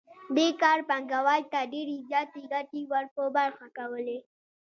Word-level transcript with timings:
دې 0.35 0.47
کار 0.61 0.79
پانګوال 0.89 1.41
ته 1.51 1.59
ډېرې 1.73 1.97
زیاتې 2.09 2.41
ګټې 2.51 2.81
ور 2.91 3.05
په 3.15 3.23
برخه 3.37 3.67
کولې 3.77 4.17